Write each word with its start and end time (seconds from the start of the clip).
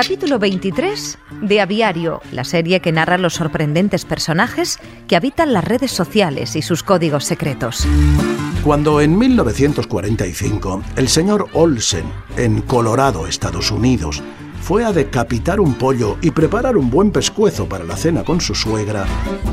Capítulo 0.00 0.38
23 0.38 1.18
de 1.42 1.60
Aviario, 1.60 2.22
la 2.30 2.44
serie 2.44 2.78
que 2.78 2.92
narra 2.92 3.18
los 3.18 3.34
sorprendentes 3.34 4.04
personajes 4.04 4.78
que 5.08 5.16
habitan 5.16 5.52
las 5.52 5.64
redes 5.64 5.90
sociales 5.90 6.54
y 6.54 6.62
sus 6.62 6.84
códigos 6.84 7.24
secretos. 7.24 7.84
Cuando 8.62 9.00
en 9.00 9.18
1945 9.18 10.84
el 10.94 11.08
señor 11.08 11.48
Olsen, 11.52 12.04
en 12.36 12.62
Colorado, 12.62 13.26
Estados 13.26 13.72
Unidos, 13.72 14.22
fue 14.62 14.84
a 14.84 14.92
decapitar 14.92 15.58
un 15.58 15.74
pollo 15.74 16.16
y 16.22 16.30
preparar 16.30 16.76
un 16.76 16.90
buen 16.90 17.10
pescuezo 17.10 17.68
para 17.68 17.82
la 17.82 17.96
cena 17.96 18.22
con 18.22 18.40
su 18.40 18.54
suegra, 18.54 19.04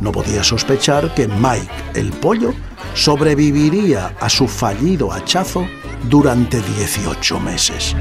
no 0.00 0.10
podía 0.10 0.42
sospechar 0.42 1.14
que 1.14 1.28
Mike, 1.28 1.68
el 1.96 2.12
pollo, 2.12 2.54
sobreviviría 2.94 4.14
a 4.20 4.28
su 4.28 4.48
fallido 4.48 5.12
hachazo 5.12 5.66
durante 6.08 6.60
18 6.60 7.40
meses. 7.40 7.94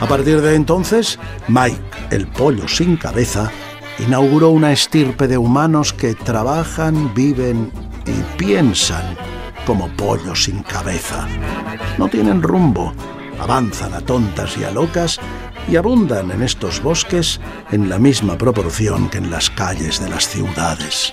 A 0.00 0.06
partir 0.06 0.40
de 0.40 0.54
entonces, 0.54 1.18
Mike, 1.48 1.80
el 2.10 2.26
pollo 2.26 2.68
sin 2.68 2.96
cabeza, 2.96 3.50
inauguró 3.98 4.50
una 4.50 4.72
estirpe 4.72 5.26
de 5.26 5.38
humanos 5.38 5.92
que 5.92 6.14
trabajan, 6.14 7.14
viven 7.14 7.70
y 8.06 8.38
piensan 8.38 9.16
como 9.66 9.88
pollos 9.88 10.44
sin 10.44 10.62
cabeza. 10.62 11.26
No 11.98 12.08
tienen 12.08 12.42
rumbo, 12.42 12.92
avanzan 13.40 13.94
a 13.94 14.00
tontas 14.00 14.56
y 14.58 14.64
a 14.64 14.70
locas 14.70 15.18
y 15.68 15.76
abundan 15.76 16.30
en 16.30 16.42
estos 16.42 16.82
bosques 16.82 17.40
en 17.72 17.88
la 17.88 17.98
misma 17.98 18.38
proporción 18.38 19.08
que 19.08 19.18
en 19.18 19.30
las 19.30 19.50
calles 19.50 20.00
de 20.00 20.08
las 20.08 20.28
ciudades. 20.28 21.12